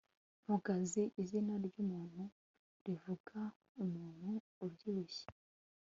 mpogazi 0.43 1.03
izina 1.21 1.53
ry'umuntu 1.65 2.23
rivuga 2.85 3.39
umuntu 3.83 4.29
ubyibushye 4.63 5.27